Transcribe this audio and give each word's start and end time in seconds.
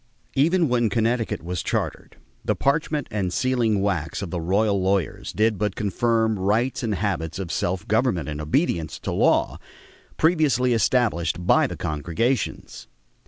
Even 0.33 0.67
when 0.67 0.89
Connecticut 0.89 1.43
was 1.43 1.61
chartered, 1.61 2.17
the 2.43 2.55
parchment 2.55 3.07
and 3.11 3.31
sealing 3.31 3.83
wax 3.83 4.23
of 4.23 4.31
the 4.31 4.41
royal 4.41 4.81
lawyers 4.81 5.31
did 5.31 5.59
but 5.59 5.75
confirm 5.75 6.39
rights 6.39 6.81
and 6.81 6.95
habits 6.95 7.37
of 7.37 7.51
self 7.51 7.87
government 7.87 8.27
and 8.27 8.41
obedience 8.41 8.97
to 8.97 9.11
law 9.11 9.59
previously 10.17 10.73
established 10.73 11.45
by 11.45 11.67
the 11.67 11.77
congregations. 11.77 12.87